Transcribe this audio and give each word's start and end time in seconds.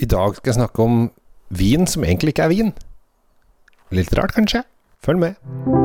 I 0.00 0.06
dag 0.08 0.36
skal 0.36 0.50
jeg 0.50 0.54
snakke 0.54 0.82
om 0.82 1.10
vin 1.52 1.86
som 1.86 2.04
egentlig 2.04 2.32
ikke 2.32 2.46
er 2.48 2.54
vin. 2.54 2.72
Litt 3.92 4.16
rart, 4.16 4.32
kanskje? 4.32 4.64
Følg 5.04 5.20
med. 5.26 5.79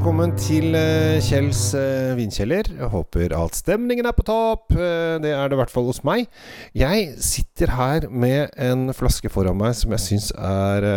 Velkommen 0.00 0.30
til 0.40 0.72
eh, 0.72 1.20
Kjells 1.20 1.74
eh, 1.76 2.14
vinkjeller. 2.16 2.70
Jeg 2.72 2.88
håper 2.88 3.34
at 3.36 3.58
stemningen 3.58 4.06
er 4.08 4.14
på 4.16 4.24
topp. 4.24 4.72
Eh, 4.72 5.18
det 5.20 5.34
er 5.36 5.50
det 5.50 5.52
i 5.52 5.58
hvert 5.60 5.72
fall 5.74 5.90
hos 5.90 6.00
meg. 6.08 6.24
Jeg 6.72 7.10
sitter 7.20 7.74
her 7.76 8.06
med 8.08 8.48
en 8.56 8.94
flaske 8.96 9.28
foran 9.28 9.60
meg 9.60 9.76
som 9.76 9.92
jeg 9.92 10.00
syns 10.06 10.30
er 10.32 10.88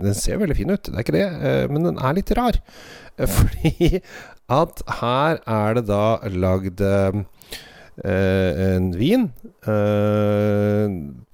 Den 0.00 0.16
ser 0.16 0.40
veldig 0.40 0.56
fin 0.56 0.72
ut, 0.72 0.80
det 0.80 0.96
er 0.96 1.04
ikke 1.04 1.18
det, 1.18 1.28
men 1.68 1.90
den 1.90 2.00
er 2.00 2.16
litt 2.16 2.32
rar. 2.40 2.62
Fordi 3.36 4.00
at 4.48 4.84
her 5.04 5.44
er 5.44 5.76
det 5.76 5.86
da 5.92 6.04
lagd 6.40 6.80
en 6.80 8.92
vin 8.96 9.28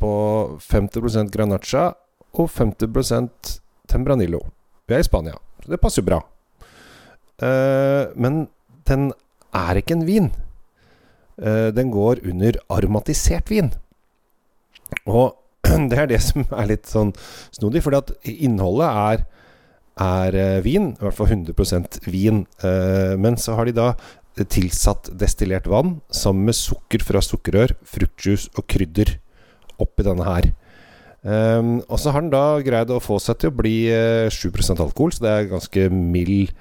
på 0.03 0.15
50% 0.75 1.37
Granacha 1.39 1.93
og 2.35 2.57
50% 2.59 3.61
Tempranillo. 3.87 4.49
Vi 4.91 4.99
er 4.99 5.07
i 5.07 5.15
Spania. 5.15 5.39
Det 5.63 5.79
passer 5.79 6.03
jo 6.03 6.11
bra. 6.11 6.27
Eh, 7.43 8.13
men 8.17 8.47
den 8.89 9.11
er 9.57 9.81
ikke 9.81 9.97
en 9.99 10.07
vin. 10.09 10.31
Uh, 11.37 11.69
den 11.77 11.91
går 11.93 12.23
under 12.25 12.57
aromatisert 12.73 13.51
vin. 13.53 13.67
Og 15.05 15.37
det 15.91 15.99
er 16.01 16.09
det 16.09 16.23
som 16.25 16.47
er 16.49 16.71
litt 16.71 16.89
sånn 16.89 17.11
snodig, 17.53 17.83
fordi 17.85 17.99
at 17.99 18.13
innholdet 18.31 18.89
er, 18.89 19.25
er 20.01 20.39
eh, 20.41 20.61
vin, 20.65 20.95
i 20.95 21.05
hvert 21.05 21.19
fall 21.19 21.29
100% 21.35 21.99
vin. 22.09 22.47
Uh, 22.65 23.17
men 23.21 23.37
så 23.41 23.59
har 23.59 23.69
de 23.69 23.77
da 23.77 23.91
tilsatt 24.45 25.11
destillert 25.17 25.69
vann 25.69 25.99
sammen 26.13 26.49
med 26.49 26.57
sukker 26.57 27.05
fra 27.05 27.21
sukkerrør, 27.25 27.77
fruktjuice 27.89 28.53
og 28.57 28.67
krydder 28.73 29.17
oppi 29.83 30.05
denne 30.07 30.25
her. 30.29 30.51
Um, 31.27 31.81
og 31.89 31.99
så 31.99 32.13
har 32.15 32.23
den 32.23 32.31
da 32.31 32.61
greid 32.63 32.93
å 32.93 33.03
få 33.03 33.17
seg 33.23 33.41
til 33.41 33.51
å 33.51 33.57
bli 33.59 33.89
eh, 33.91 34.29
7 34.31 34.77
alkohol, 34.77 35.11
så 35.13 35.25
det 35.25 35.33
er 35.33 35.49
ganske 35.51 35.89
mild, 35.91 36.53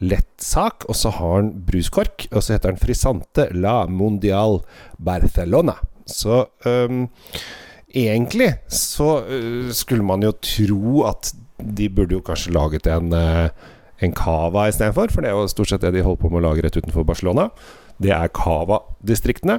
lett 0.00 0.42
sak. 0.42 0.86
Og 0.88 0.96
så 0.96 1.12
har 1.14 1.34
han 1.40 1.52
bruskork, 1.66 2.28
og 2.32 2.42
så 2.42 2.56
heter 2.56 2.72
han 2.72 2.80
Frisante 2.80 3.48
La 3.54 3.80
Mondial 3.90 4.60
Barcelona. 4.98 5.78
Så 6.08 6.44
um, 6.64 7.06
egentlig 7.88 8.54
så 8.72 9.18
uh, 9.26 9.72
skulle 9.76 10.06
man 10.06 10.24
jo 10.24 10.32
tro 10.40 11.04
at 11.08 11.32
de 11.58 11.88
burde 11.90 12.16
jo 12.16 12.24
kanskje 12.24 12.54
laget 12.54 12.86
en, 12.90 13.12
uh, 13.12 13.48
en 14.00 14.14
cava 14.16 14.68
istedenfor, 14.70 15.12
for 15.12 15.24
det 15.24 15.32
er 15.32 15.36
jo 15.36 15.50
stort 15.50 15.72
sett 15.72 15.84
det 15.84 15.96
de 15.96 16.04
holder 16.06 16.22
på 16.22 16.30
med 16.32 16.42
å 16.42 16.46
lage 16.48 16.64
rett 16.64 16.78
utenfor 16.78 17.06
Barcelona. 17.08 17.48
Det 17.98 18.14
er 18.14 18.30
cava-distriktene. 18.32 19.58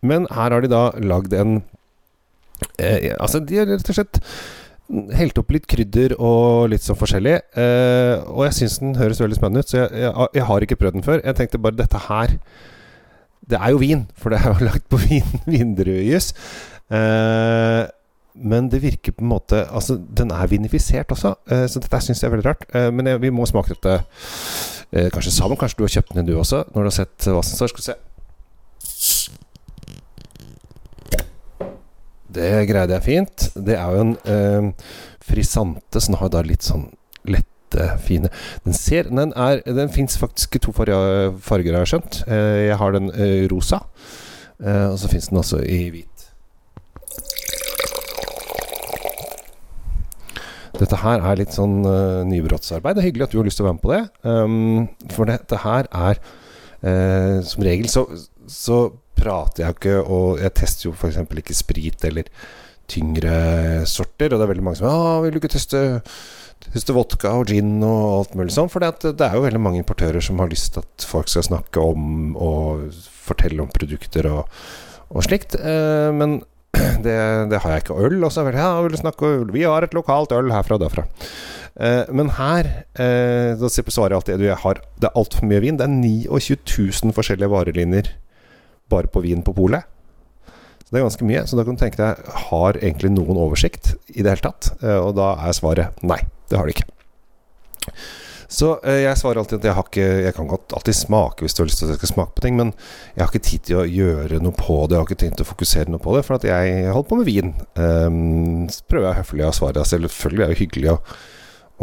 Men 0.00 0.28
her 0.30 0.54
har 0.54 0.62
de 0.62 0.70
da 0.70 0.88
lagd 1.02 1.34
en 1.34 1.60
uh, 1.60 3.12
altså, 3.18 3.42
de 3.42 3.60
har 3.60 3.68
rett 3.70 3.92
og 3.92 4.00
slett 4.00 4.22
helt 4.88 5.38
opp 5.40 5.52
litt 5.52 5.66
krydder 5.68 6.14
og 6.16 6.70
litt 6.72 6.84
sånn 6.84 6.98
forskjellig. 6.98 7.36
Eh, 7.60 8.14
og 8.32 8.46
jeg 8.48 8.56
syns 8.60 8.78
den 8.82 8.96
høres 8.98 9.20
veldig 9.22 9.38
spennende 9.38 9.64
ut, 9.64 9.70
så 9.70 9.82
jeg, 9.82 9.92
jeg, 10.04 10.32
jeg, 10.38 10.46
har 10.48 10.64
ikke 10.64 10.80
prøvd 10.80 10.98
den 10.98 11.06
før. 11.06 11.20
Jeg 11.24 11.38
tenkte 11.38 11.60
bare 11.62 11.78
dette 11.78 12.00
her 12.08 12.34
Det 13.48 13.60
er 13.60 13.72
jo 13.72 13.80
vin, 13.80 14.08
for 14.16 14.32
det 14.32 14.40
er 14.40 14.50
jo 14.52 14.66
lagt 14.70 14.88
på 14.88 15.00
vin, 15.04 15.38
vindruejus. 15.46 16.32
Eh, 16.88 17.84
men 18.38 18.68
det 18.70 18.82
virker 18.82 19.12
på 19.12 19.24
en 19.24 19.32
måte 19.32 19.64
Altså, 19.66 19.98
den 19.98 20.30
er 20.30 20.46
vinifisert 20.46 21.10
også, 21.10 21.34
eh, 21.50 21.66
så 21.68 21.82
dette 21.82 22.00
syns 22.04 22.22
jeg 22.22 22.28
er 22.30 22.36
veldig 22.36 22.48
rart. 22.48 22.68
Eh, 22.74 22.90
men 22.94 23.06
jeg, 23.06 23.22
vi 23.22 23.34
må 23.34 23.46
smake 23.46 23.74
dette 23.74 24.00
eh, 24.92 25.08
kanskje 25.12 25.34
sammen. 25.34 25.58
Kanskje 25.60 25.80
du 25.80 25.88
har 25.88 25.96
kjøpt 25.98 26.14
den 26.16 26.28
du 26.28 26.36
også, 26.38 26.64
når 26.74 26.82
du 26.82 26.90
har 26.92 26.98
sett 27.02 27.28
står. 27.28 27.72
Skal 27.74 27.82
vi 27.82 27.90
se. 27.90 27.98
Det 32.38 32.66
greide 32.70 32.94
jeg 32.98 33.06
fint. 33.06 33.48
Det 33.66 33.76
er 33.76 33.94
jo 33.94 34.04
en 34.06 34.16
eh, 34.30 34.90
frisante, 35.26 35.98
den 35.98 36.18
har 36.20 36.32
da 36.32 36.42
litt 36.46 36.66
sånn 36.66 36.88
lette, 37.28 37.88
fine 38.00 38.30
Den 38.64 38.76
ser 38.76 39.10
Den, 39.10 39.34
den 39.66 39.90
fins 39.92 40.16
faktisk 40.16 40.56
i 40.56 40.62
to 40.62 40.72
farger, 40.72 41.34
farger, 41.44 41.74
har 41.74 41.84
jeg 41.84 41.96
skjønt. 41.96 42.22
Eh, 42.28 42.68
jeg 42.68 42.78
har 42.80 42.94
den 42.94 43.10
eh, 43.12 43.42
rosa, 43.50 43.82
eh, 44.62 44.86
og 44.88 44.96
så 45.02 45.10
fins 45.10 45.28
den 45.32 45.42
også 45.42 45.60
i 45.66 45.82
hvit. 45.92 46.14
Dette 50.78 50.98
her 51.02 51.24
er 51.26 51.40
litt 51.40 51.54
sånn 51.56 51.80
uh, 51.82 52.22
nybrottsarbeid. 52.28 52.94
Det 52.94 53.02
er 53.02 53.08
hyggelig 53.08 53.26
at 53.26 53.32
du 53.34 53.40
har 53.40 53.48
lyst 53.48 53.58
til 53.58 53.64
å 53.64 53.68
være 53.68 53.78
med 53.78 53.82
på 53.82 53.90
det. 53.90 54.02
Um, 54.22 55.10
for 55.10 55.26
dette 55.26 55.58
her 55.64 55.88
er 55.90 56.20
uh, 56.84 57.38
Som 57.42 57.64
regel 57.66 57.88
så, 57.90 58.04
så 58.46 58.76
prater 59.18 59.64
jeg 59.64 59.76
ikke, 59.76 59.98
og 60.00 60.40
jeg 60.42 60.54
tester 60.56 60.88
jo 60.88 60.94
f.eks. 60.96 61.20
ikke 61.42 61.56
sprit 61.56 62.08
eller 62.08 62.30
tyngre 62.88 63.38
sorter. 63.88 64.32
Og 64.32 64.40
det 64.40 64.46
er 64.46 64.52
veldig 64.52 64.66
mange 64.66 64.80
som 64.80 64.90
ah, 64.90 65.20
'Vil 65.22 65.36
du 65.36 65.40
ikke 65.42 65.54
teste, 65.54 66.02
teste 66.64 66.96
vodka 66.96 67.34
og 67.38 67.48
gin 67.52 67.78
og 67.84 68.02
alt 68.18 68.36
mulig 68.38 68.54
sånn?' 68.56 68.72
For 68.72 68.82
det 68.82 69.14
er 69.14 69.36
jo 69.36 69.44
veldig 69.44 69.62
mange 69.62 69.82
importører 69.82 70.24
som 70.24 70.40
har 70.42 70.50
lyst 70.50 70.74
til 70.74 70.84
at 70.84 71.08
folk 71.08 71.28
skal 71.28 71.46
snakke 71.46 71.82
om 71.82 72.36
og 72.36 72.88
fortelle 73.28 73.62
om 73.62 73.72
produkter 73.72 74.30
og, 74.30 74.48
og 75.10 75.26
slikt. 75.26 75.58
Eh, 75.58 76.10
men 76.14 76.40
det, 77.04 77.18
det, 77.50 77.60
har 77.62 77.70
jeg 77.70 77.84
ikke. 77.84 78.00
Øl 78.08 78.24
også. 78.24 78.44
Ja, 78.52 78.80
vil 78.82 78.92
du 78.92 79.00
snakke 79.00 79.26
øl? 79.26 79.52
Vi 79.52 79.64
har 79.64 79.84
et 79.84 79.96
lokalt 79.96 80.32
øl 80.32 80.52
herfra 80.52 80.76
og 80.78 80.84
derfra. 80.84 81.06
Eh, 81.78 82.08
men 82.10 82.32
her 82.34 82.66
eh, 82.98 83.54
Da 83.54 83.68
svarer 83.70 84.10
jeg 84.10 84.18
alltid 84.18 84.42
jeg 84.42 84.56
har, 84.64 84.80
Det 84.98 85.06
er 85.06 85.18
altfor 85.18 85.46
mye 85.46 85.60
vin. 85.62 85.78
Det 85.78 85.86
er 85.86 85.92
29 85.94 86.56
000 87.04 87.14
forskjellige 87.14 87.52
varelinjer 87.52 88.10
bare 88.90 89.10
på 89.12 89.22
vin 89.24 89.44
på 89.44 89.54
polet. 89.56 89.86
Så 90.88 90.94
det 90.94 91.00
er 91.02 91.04
ganske 91.04 91.26
mye. 91.28 91.42
Så 91.44 91.58
da 91.58 91.66
kan 91.66 91.76
du 91.76 91.82
tenke 91.82 92.00
deg 92.00 92.30
Har 92.48 92.78
egentlig 92.80 93.10
noen 93.12 93.36
oversikt 93.36 93.92
i 94.08 94.22
det 94.22 94.32
hele 94.32 94.46
tatt? 94.46 94.72
Eh, 94.80 94.96
og 94.96 95.12
da 95.18 95.34
er 95.44 95.56
svaret 95.56 96.00
nei. 96.00 96.22
Det 96.48 96.56
har 96.56 96.64
de 96.64 96.72
ikke. 96.72 96.88
Så 98.48 98.70
eh, 98.80 99.02
jeg 99.02 99.20
svarer 99.20 99.42
alltid 99.42 99.60
at 99.60 99.68
jeg 99.68 99.84
ikke 99.84 100.06
Jeg 100.24 100.34
kan 100.38 100.48
godt 100.48 100.72
alltid 100.78 100.96
smake 100.96 101.44
hvis 101.44 101.56
du 101.56 101.60
har 101.60 101.68
lyst 101.68 101.82
til 101.82 101.90
at 101.90 101.92
jeg 101.92 102.00
skal 102.00 102.14
smake 102.14 102.36
på 102.38 102.44
ting, 102.46 102.56
men 102.56 102.72
jeg 103.12 103.20
har 103.20 103.28
ikke 103.28 103.48
tid 103.50 103.66
til 103.68 103.82
å 103.82 103.84
gjøre 103.84 104.40
noe 104.40 104.56
på 104.56 104.80
det. 104.86 104.96
Jeg 104.96 105.02
har 105.02 105.10
ikke 105.10 105.22
tenkt 105.26 105.44
å 105.44 105.50
fokusere 105.50 105.92
noe 105.92 106.02
på 106.02 106.16
det, 106.16 106.24
for 106.24 106.38
at 106.38 106.48
jeg 106.48 106.88
holder 106.88 107.10
på 107.10 107.18
med 107.20 107.28
vin. 107.28 107.52
Um, 107.76 108.64
så 108.72 108.86
prøver 108.88 109.10
jeg 109.10 109.20
høflig 109.20 109.44
å 109.44 109.56
svare. 109.60 109.84
Selvfølgelig 109.92 110.46
er 110.46 110.54
det 110.54 110.60
hyggelig 110.62 110.94
å, 110.94 111.00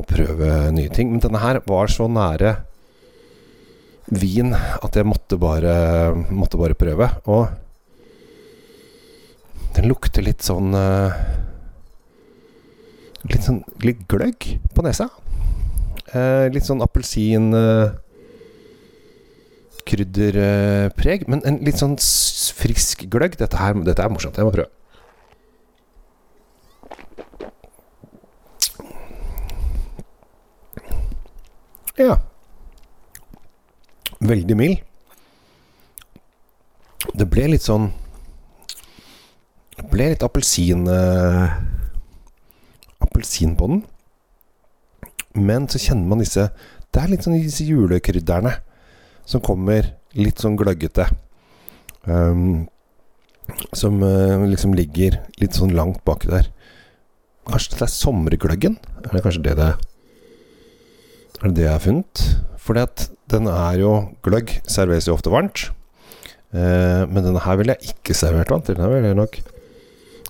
å 0.01 0.05
prøve 0.09 0.55
nye 0.73 0.93
ting, 0.97 1.13
men 1.13 1.21
denne 1.21 1.43
her 1.45 1.61
var 1.69 1.93
så 1.93 2.09
nære 2.09 2.57
vin 4.11 4.53
at 4.53 4.95
jeg 4.97 5.07
måtte 5.07 5.37
bare, 5.41 6.13
måtte 6.29 6.59
bare 6.59 6.77
prøve. 6.77 7.09
Og 7.25 7.47
den 9.75 9.89
lukter 9.89 10.23
litt 10.25 10.45
sånn 10.45 10.75
uh, 10.77 11.11
Litt 13.25 13.41
sånn 13.41 13.63
litt 13.81 14.03
gløgg 14.05 14.45
på 14.77 14.83
nesa. 14.85 15.07
Uh, 16.13 16.45
litt 16.53 16.67
sånn 16.67 16.83
appelsin 16.85 17.47
uh, 17.57 17.95
krydderpreg, 19.89 21.25
men 21.29 21.41
en 21.49 21.57
litt 21.65 21.81
sånn 21.81 21.97
frisk 21.97 23.07
gløgg. 23.09 23.39
Dette, 23.41 23.57
her, 23.57 23.73
dette 23.81 24.05
er 24.05 24.13
morsomt. 24.13 24.37
Jeg 24.37 24.45
må 24.45 24.53
prøve. 24.53 24.69
Ja 31.97 32.19
veldig 34.29 34.57
mild. 34.57 34.83
Det 37.15 37.27
ble 37.29 37.45
litt 37.51 37.63
sånn 37.63 37.91
Det 39.75 39.83
ble 39.91 40.07
litt 40.11 40.23
appelsin 40.25 40.87
uh, 40.89 41.51
Appelsin 43.03 43.53
på 43.59 43.69
den. 43.69 43.83
Men 45.35 45.67
så 45.69 45.81
kjenner 45.81 46.09
man 46.09 46.23
disse 46.23 46.47
Det 46.89 47.03
er 47.03 47.11
litt 47.11 47.27
sånn 47.27 47.37
disse 47.37 47.67
julekrydderne 47.67 48.55
som 49.25 49.41
kommer 49.41 49.87
litt 50.13 50.41
sånn 50.41 50.57
gløggete. 50.57 51.07
Um, 52.05 52.67
som 53.73 53.97
uh, 54.05 54.45
liksom 54.45 54.75
ligger 54.77 55.17
litt 55.41 55.57
sånn 55.57 55.73
langt 55.75 56.03
baki 56.05 56.29
der. 56.29 56.51
Kanskje 57.49 57.79
det 57.79 57.85
er 57.87 57.93
sommergløggen? 57.93 58.77
Er 59.01 59.09
det 59.11 59.23
kanskje 59.25 59.43
det 59.49 59.55
det 59.59 59.71
Er 61.41 61.49
det 61.49 61.55
det 61.57 61.65
jeg 61.65 61.73
har 61.73 61.83
funnet? 61.83 62.21
Fordi 62.65 62.81
at 62.85 63.07
den 63.31 63.49
er 63.51 63.79
jo 63.81 63.91
gløgg. 64.25 64.55
Serveres 64.69 65.07
jo 65.09 65.15
ofte 65.15 65.33
varmt. 65.33 65.67
Eh, 66.55 67.03
men 67.09 67.21
denne 67.21 67.43
her 67.45 67.59
ville 67.59 67.75
jeg 67.75 67.95
ikke 67.95 68.17
servert 68.17 68.51
varmt. 68.53 68.69
Denne 68.71 68.89
ville 68.91 69.11
jeg 69.11 69.19
nok 69.19 69.39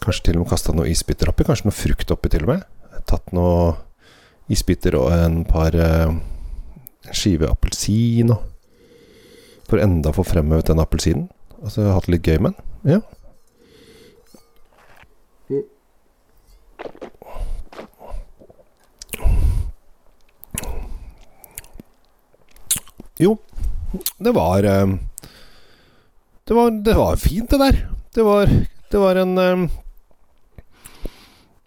kanskje 0.03 0.27
til 0.27 0.37
og 0.37 0.43
med 0.43 0.51
kasta 0.51 0.75
noe 0.75 0.89
isbiter 0.91 1.31
oppi. 1.31 1.47
Kanskje 1.47 1.69
noe 1.69 1.75
frukt 1.75 2.11
oppi, 2.13 2.31
til 2.33 2.45
og 2.47 2.55
med. 2.55 2.65
Tatt 3.07 3.31
noe 3.35 3.75
isbiter 4.51 4.97
og 4.99 5.13
en 5.15 5.43
par 5.47 5.75
eh, 5.79 6.11
skive 7.13 7.49
appelsin 7.51 8.33
og 8.35 8.51
For 9.65 9.81
enda 9.81 10.11
å 10.11 10.13
få 10.13 10.21
fremhevet 10.21 10.67
den 10.69 10.77
appelsinen. 10.77 11.23
Altså 11.65 11.87
hatt 11.89 12.05
litt 12.05 12.27
gøy 12.27 12.37
med 12.37 12.53
den. 12.53 12.99
Ja. 12.99 12.99
Jo, 23.21 23.37
det 24.19 24.33
var 24.35 24.65
eh, 24.67 24.95
det 26.45 26.53
var, 26.53 26.71
det 26.71 26.93
var 26.93 27.15
fint, 27.15 27.49
det 27.49 27.57
der. 27.57 27.77
Det 28.13 28.23
var, 28.23 28.51
det 28.91 28.99
var 28.99 29.17
en 29.21 29.37
eh, 29.37 29.63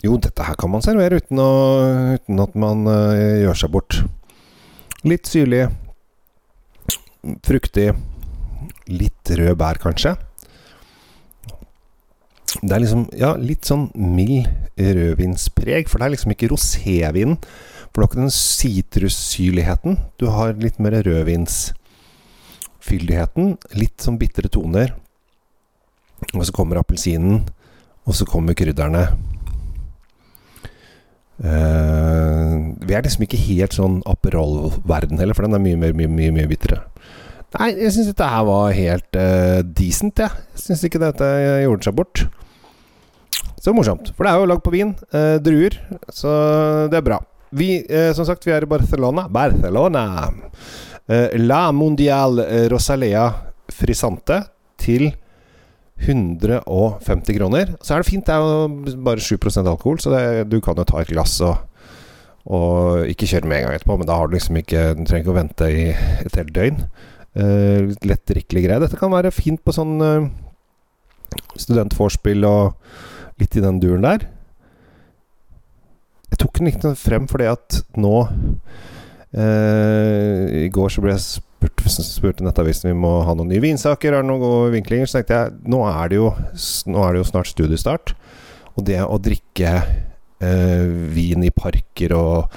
Jo, 0.05 0.19
dette 0.23 0.45
her 0.45 0.55
kan 0.61 0.71
man 0.71 0.85
servere 0.85 1.19
uten, 1.19 1.41
å, 1.43 1.49
uten 2.15 2.39
at 2.45 2.53
man 2.55 2.85
uh, 2.87 3.41
gjør 3.43 3.59
seg 3.59 3.73
bort. 3.75 3.97
Litt 5.03 5.27
syrlig. 5.27 5.65
Fruktig. 7.43 7.89
Litt 8.87 9.33
rød 9.41 9.59
bær, 9.59 9.81
kanskje. 9.83 10.15
Det 12.63 12.71
er 12.71 12.85
liksom 12.85 13.09
Ja, 13.19 13.33
litt 13.35 13.67
sånn 13.67 13.89
mild 13.99 14.47
rødvinspreg, 14.79 15.91
for 15.91 15.99
det 15.99 16.07
er 16.07 16.15
liksom 16.15 16.37
ikke 16.37 16.53
rosévin. 16.55 17.35
For 17.99 18.07
du 18.07 18.15
har 18.15 18.21
den 18.21 18.31
sitrussyrligheten. 18.31 19.97
Du 20.23 20.31
har 20.31 20.55
litt 20.55 20.79
mer 20.79 20.95
rødvinsfyldigheten. 21.03 23.59
Litt 23.75 23.99
sånn 24.05 24.21
bitre 24.21 24.47
toner. 24.55 24.93
Og 26.31 26.47
så 26.47 26.53
kommer 26.55 26.79
appelsinen, 26.79 27.51
og 28.07 28.15
så 28.15 28.23
kommer 28.23 28.55
krydderne. 28.55 29.19
Uh, 31.43 32.79
vi 32.87 32.95
er 32.95 33.03
liksom 33.03 33.27
ikke 33.27 33.43
helt 33.49 33.75
sånn 33.75 33.99
Aperol-verden 34.07 35.19
heller, 35.19 35.35
for 35.35 35.43
den 35.49 35.59
er 35.59 35.63
mye, 35.65 35.75
mye, 35.83 35.91
mye, 35.99 36.07
mye, 36.13 36.31
mye 36.37 36.51
bitre. 36.53 36.79
Nei, 37.57 37.71
jeg 37.81 37.93
syns 37.97 38.11
dette 38.13 38.29
her 38.31 38.45
var 38.47 38.71
helt 38.79 39.11
uh, 39.19 39.67
decent, 39.67 40.23
jeg. 40.23 40.31
Ja. 40.31 40.39
Syns 40.55 40.87
ikke 40.87 41.03
dette 41.03 41.27
gjorde 41.65 41.83
seg 41.89 41.99
bort. 41.99 42.23
Så 43.59 43.75
morsomt. 43.75 44.15
For 44.15 44.23
det 44.23 44.31
er 44.31 44.39
jo 44.39 44.47
lagd 44.53 44.63
på 44.63 44.71
vin. 44.77 44.95
Uh, 45.11 45.43
druer. 45.43 45.75
Så 46.15 46.31
det 46.95 47.03
er 47.03 47.09
bra. 47.11 47.19
Vi, 47.51 47.71
som 48.15 48.27
sagt, 48.29 48.45
vi 48.45 48.53
er 48.53 48.67
i 48.67 48.71
Barcelona. 48.71 49.29
Barcelona! 49.33 50.03
La 51.41 51.61
Mundial 51.73 52.43
Rosalea 52.69 53.23
Frisante 53.73 54.43
til 54.77 55.09
150 55.99 57.39
kroner. 57.39 57.75
Så 57.83 57.95
er 57.95 58.03
det 58.03 58.11
fint. 58.11 58.27
Det 58.27 58.35
er 58.35 58.39
jo 58.45 58.97
bare 59.05 59.23
7% 59.23 59.69
alkohol, 59.69 59.99
så 60.01 60.13
det, 60.15 60.23
du 60.51 60.61
kan 60.65 60.79
jo 60.79 60.87
ta 60.87 61.03
et 61.03 61.11
glass 61.11 61.39
og, 61.45 61.57
og 62.47 63.09
ikke 63.11 63.29
kjøre 63.33 63.51
med 63.51 63.61
en 63.61 63.69
gang 63.69 63.79
etterpå. 63.79 63.99
Men 63.99 64.11
da 64.11 64.19
har 64.19 64.29
du 64.29 64.37
liksom 64.37 64.61
ikke 64.61 64.93
Du 64.95 65.05
trenger 65.05 65.25
ikke 65.25 65.35
å 65.35 65.41
vente 65.41 65.71
i 65.73 65.87
et 65.93 66.39
helt 66.39 66.55
døgn. 66.55 66.83
Eh, 67.39 67.95
lett 68.09 68.25
drikkelig 68.31 68.65
greie. 68.67 68.83
Dette 68.85 69.01
kan 69.01 69.15
være 69.15 69.35
fint 69.35 69.61
på 69.65 69.75
sånn 69.75 69.99
uh, 70.03 70.29
studentvorspiel 71.59 72.47
og 72.49 72.79
litt 73.43 73.59
i 73.59 73.65
den 73.65 73.83
duren 73.83 74.07
der. 74.07 74.27
Tok 76.39 76.61
den 76.61 76.71
ikke 76.73 76.95
frem 76.99 77.27
fordi 77.31 77.49
at 77.51 77.81
nå 77.99 78.15
eh, 79.35 80.65
I 80.65 80.69
går 80.75 80.93
så 80.95 81.03
ble 81.05 81.15
jeg 81.15 81.25
spurt, 81.25 81.83
spurte 81.99 82.47
Nettavisen 82.47 82.93
vi 82.93 82.99
må 82.99 83.19
ha 83.27 83.35
noen 83.35 83.51
nye 83.53 83.63
vinsaker, 83.65 84.15
er 84.15 84.23
det 84.23 84.31
noen 84.31 84.45
gode 84.45 84.75
vinklinger? 84.77 85.11
Så 85.11 85.19
tenkte 85.19 85.41
jeg 85.41 85.73
nå 85.75 85.83
er 85.91 86.13
det 86.13 86.21
jo, 86.21 86.29
er 86.33 87.17
det 87.17 87.23
jo 87.23 87.31
snart 87.33 87.51
studiestart. 87.51 88.15
Og 88.79 88.87
det 88.87 89.01
å 89.03 89.19
drikke 89.19 89.73
eh, 89.83 90.87
vin 91.15 91.43
i 91.43 91.51
parker 91.55 92.15
og, 92.15 92.55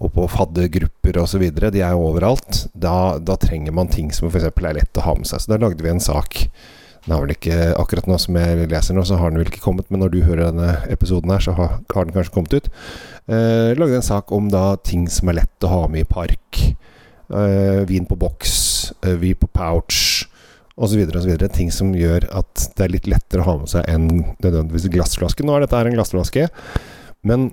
og 0.00 0.12
på 0.16 0.26
faddergrupper 0.32 1.20
osv., 1.22 1.46
de 1.60 1.82
er 1.84 1.94
jo 1.94 2.08
overalt. 2.08 2.64
Da, 2.74 3.18
da, 3.22 3.38
trenger 3.38 3.74
man 3.76 3.90
ting 3.92 4.10
som 4.14 4.30
f.eks. 4.30 4.50
er 4.50 4.78
lett 4.80 4.98
å 5.00 5.06
ha 5.06 5.16
med 5.18 5.30
seg. 5.30 5.44
Så 5.44 5.52
da 5.52 5.60
lagde 5.62 5.84
vi 5.86 5.92
en 5.92 6.02
sak. 6.02 6.42
Den 7.04 7.14
har 7.14 7.22
vel 7.24 7.32
ikke 7.34 7.58
akkurat 7.80 8.08
nå 8.10 8.18
som 8.20 8.36
jeg 8.36 8.68
leser 8.70 8.96
nå, 8.96 9.04
så 9.08 9.16
har 9.20 9.32
den 9.32 9.40
vel 9.40 9.48
ikke 9.48 9.62
kommet, 9.64 9.88
men 9.88 10.02
når 10.04 10.12
du 10.12 10.18
hører 10.26 10.50
denne 10.50 10.74
episoden 10.92 11.32
her, 11.32 11.40
så 11.44 11.54
har, 11.56 11.78
har 11.94 12.06
den 12.06 12.16
kanskje 12.16 12.34
kommet 12.34 12.56
ut. 12.58 12.68
Eh, 13.30 13.70
lagde 13.78 13.96
en 14.00 14.04
sak 14.04 14.32
om 14.36 14.50
da 14.52 14.74
ting 14.84 15.06
som 15.12 15.30
er 15.30 15.40
lett 15.40 15.66
å 15.66 15.72
ha 15.72 15.80
med 15.88 16.04
i 16.04 16.08
park. 16.08 16.60
Eh, 17.30 17.80
vin 17.88 18.08
på 18.08 18.18
boks, 18.20 18.92
eh, 19.06 19.16
vin 19.20 19.38
på 19.38 19.48
pouch 19.54 20.26
osv. 20.76 21.00
osv. 21.16 21.32
Ting 21.54 21.72
som 21.72 21.94
gjør 21.96 22.28
at 22.36 22.68
det 22.76 22.84
er 22.84 22.94
litt 22.96 23.08
lettere 23.08 23.44
å 23.44 23.48
ha 23.48 23.56
med 23.62 23.72
seg 23.72 23.88
enn 23.88 24.08
nødvendigvis 24.42 24.90
glassflaske. 24.92 25.46
Nå 25.46 25.56
er 25.56 25.64
dette 25.64 25.78
her 25.80 25.88
en 25.88 25.96
glassflaske, 25.96 26.48
men 27.24 27.52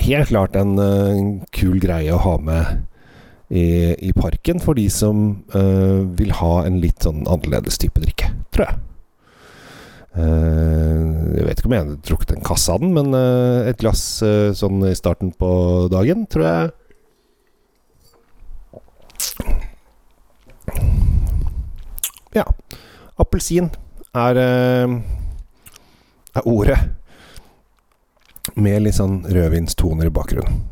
helt 0.00 0.28
klart 0.32 0.56
en 0.56 0.78
en 0.80 1.40
kul 1.56 1.80
greie 1.80 2.12
å 2.12 2.20
ha 2.20 2.36
med 2.40 2.86
i, 3.50 3.64
i, 3.98 4.12
parken 4.14 4.60
for 4.62 4.78
de 4.78 4.86
som 4.94 5.42
vil 5.50 6.30
ha 6.38 6.52
en 6.62 6.78
litt 6.82 7.02
sånn 7.02 7.24
annerledes 7.26 7.80
type 7.82 7.98
drikke, 7.98 8.30
tror 8.54 8.68
jeg. 8.68 8.76
jeg 10.14 11.46
vet 11.46 11.58
ikke 11.58 11.70
om 11.70 11.74
jeg 11.74 11.84
har 11.84 11.96
drukket 12.06 12.34
en 12.36 12.46
kasse 12.46 12.70
av 12.70 12.84
den, 12.84 12.94
men 12.94 13.10
et 13.66 13.82
glass 13.82 14.04
sånn 14.58 14.86
i 14.86 14.94
starten 14.98 15.34
på 15.34 15.50
dagen 15.90 16.28
tror 16.30 16.46
jeg 16.46 16.70
Ja. 22.34 22.44
Appelsin 23.18 23.70
er, 24.14 24.38
er 26.34 26.46
ordet. 26.46 26.78
Med 28.56 28.82
litt 28.82 28.96
sånn 28.96 29.20
rødvinstoner 29.28 30.08
i 30.08 30.14
bakgrunnen. 30.14 30.62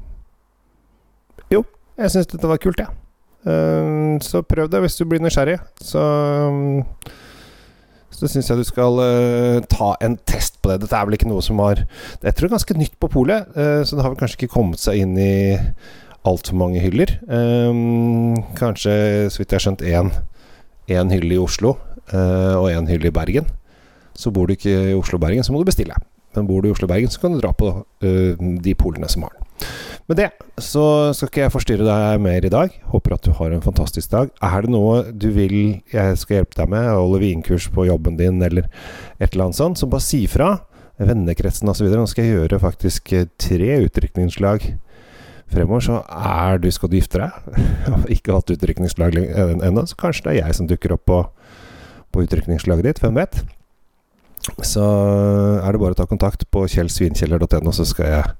Jo, 1.52 1.62
jeg 1.98 2.14
syns 2.14 2.30
dette 2.30 2.50
var 2.50 2.62
kult, 2.62 2.80
jeg. 2.80 2.88
Ja. 2.88 3.04
Uh, 3.46 4.18
så 4.24 4.42
prøv 4.42 4.66
det 4.70 4.80
hvis 4.82 4.98
du 4.98 5.04
blir 5.08 5.22
nysgjerrig. 5.22 5.58
Så 5.84 6.02
um, 6.02 6.82
så 8.10 8.26
syns 8.26 8.48
jeg 8.50 8.58
du 8.58 8.66
skal 8.66 8.98
uh, 8.98 9.58
ta 9.70 9.92
en 10.02 10.16
test 10.26 10.58
på 10.62 10.72
det. 10.72 10.80
Dette 10.82 10.96
er 10.98 11.06
vel 11.06 11.18
ikke 11.18 11.30
noe 11.30 11.44
som 11.44 11.60
har 11.62 11.84
det 12.22 12.32
er 12.32 12.50
ganske 12.50 12.74
nytt 12.74 12.96
på 12.98 13.10
polet, 13.12 13.46
uh, 13.54 13.84
så 13.86 13.94
det 13.94 14.04
har 14.04 14.12
vel 14.12 14.18
kanskje 14.18 14.40
ikke 14.40 14.56
kommet 14.56 14.82
seg 14.82 15.04
inn 15.04 15.14
i 15.22 15.58
altfor 16.28 16.58
mange 16.60 16.80
hyller. 16.82 17.08
Kanskje, 18.58 18.94
så 19.32 19.38
vidt 19.38 19.52
jeg 19.54 19.56
har 19.56 19.62
skjønt, 19.64 19.84
én 20.90 21.12
hylle 21.14 21.36
i 21.36 21.38
Oslo 21.40 21.70
og 22.10 22.66
én 22.68 22.90
hylle 22.90 23.08
i 23.08 23.14
Bergen. 23.14 23.46
Så 24.18 24.32
bor 24.34 24.50
du 24.50 24.52
ikke 24.52 24.74
i 24.90 24.96
Oslo 24.98 25.16
og 25.16 25.22
Bergen, 25.22 25.46
så 25.46 25.54
må 25.54 25.62
du 25.62 25.70
bestille. 25.70 25.94
Men 26.36 26.50
bor 26.50 26.60
du 26.60 26.68
i 26.68 26.74
Oslo 26.74 26.84
og 26.84 26.92
Bergen, 26.92 27.08
så 27.08 27.22
kan 27.22 27.32
du 27.32 27.40
dra 27.40 27.54
på 27.56 27.70
de 28.02 28.74
polene 28.76 29.08
som 29.08 29.24
har 29.24 29.38
den. 29.38 29.70
Med 30.08 30.16
det 30.16 30.28
så 30.64 31.12
skal 31.12 31.28
ikke 31.28 31.42
jeg 31.42 31.52
forstyrre 31.52 31.84
deg 31.84 32.22
mer 32.24 32.44
i 32.44 32.52
dag. 32.52 32.72
Håper 32.92 33.14
at 33.18 33.26
du 33.26 33.34
har 33.36 33.52
en 33.52 33.64
fantastisk 33.64 34.10
dag. 34.14 34.32
Er 34.40 34.64
det 34.64 34.72
noe 34.72 35.02
du 35.12 35.28
vil 35.34 35.82
jeg 35.92 36.16
skal 36.20 36.40
hjelpe 36.40 36.56
deg 36.56 36.72
med, 36.72 36.88
holde 36.88 37.20
vinkurs 37.22 37.68
på 37.74 37.84
jobben 37.90 38.16
din 38.16 38.40
eller 38.42 38.70
et 39.18 39.28
eller 39.28 39.48
annet 39.48 39.60
sånt, 39.60 39.80
så 39.80 39.90
bare 39.90 40.06
si 40.06 40.24
fra. 40.30 40.54
Vennekretsen 40.98 41.68
osv. 41.70 41.92
Nå 41.92 42.08
skal 42.10 42.24
jeg 42.24 42.38
gjøre 42.38 42.58
faktisk 42.58 43.12
eh, 43.14 43.28
tre 43.38 43.76
utdrikningslag 43.84 44.64
fremover 45.52 45.84
så 45.84 46.00
er 46.12 46.58
du 46.60 46.68
skal 46.72 46.90
du 46.90 46.98
gifte 46.98 47.22
deg, 47.22 47.60
ikke 48.16 48.34
hatt 48.36 48.52
utrykningslag 48.52 49.16
ennå, 49.16 49.84
så 49.88 49.98
kanskje 49.98 50.26
det 50.26 50.34
er 50.34 50.40
jeg 50.42 50.58
som 50.58 50.68
dukker 50.68 50.94
opp 50.96 51.06
på, 51.08 51.22
på 52.12 52.24
utrykningslaget 52.26 52.88
ditt, 52.88 53.00
hvem 53.04 53.16
vet? 53.18 53.40
Så 54.64 54.82
er 54.82 55.72
det 55.72 55.80
bare 55.80 55.96
å 55.96 55.98
ta 55.98 56.08
kontakt 56.08 56.46
på 56.52 56.64
kjellsvinkjeller.no, 56.72 57.72
så 57.74 57.86
skal 57.88 58.12
jeg 58.12 58.36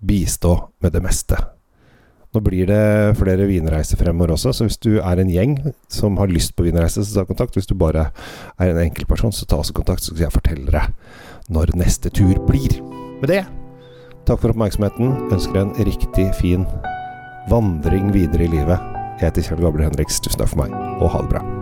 bistå 0.00 0.56
med 0.82 0.92
det 0.96 1.02
meste. 1.04 1.38
Nå 2.34 2.42
blir 2.44 2.68
det 2.68 3.16
flere 3.16 3.46
vinreiser 3.48 3.96
fremover 3.96 4.34
også, 4.34 4.52
så 4.52 4.66
hvis 4.66 4.80
du 4.82 4.98
er 4.98 5.22
en 5.22 5.30
gjeng 5.32 5.54
som 5.88 6.18
har 6.20 6.28
lyst 6.28 6.52
på 6.56 6.66
vinreise, 6.66 7.00
så 7.00 7.22
ta 7.22 7.24
kontakt. 7.28 7.56
Hvis 7.56 7.70
du 7.70 7.76
bare 7.78 8.10
er 8.60 8.72
en 8.72 8.82
enkeltperson, 8.82 9.32
så 9.32 9.48
ta 9.48 9.60
også 9.62 9.76
kontakt, 9.78 10.04
så 10.04 10.12
skal 10.12 10.26
jeg 10.26 10.36
fortelle 10.36 10.74
deg 10.74 11.52
når 11.52 11.72
neste 11.78 12.12
tur 12.12 12.36
blir. 12.48 12.82
Med 13.22 13.32
det 13.32 13.44
Takk 14.26 14.40
for 14.42 14.50
oppmerksomheten. 14.50 15.30
Ønsker 15.30 15.60
en 15.60 15.74
riktig 15.86 16.26
fin 16.40 16.66
vandring 17.48 18.10
videre 18.12 18.48
i 18.48 18.50
livet. 18.50 18.96
Jeg 19.20 19.30
heter 19.30 19.52
Kjell 19.52 19.62
Gable 19.62 19.86
Henriks. 19.86 20.18
Tusen 20.18 20.42
takk 20.42 20.50
for 20.50 20.66
meg, 20.66 20.74
og 20.98 21.14
ha 21.14 21.22
det 21.22 21.30
bra. 21.36 21.55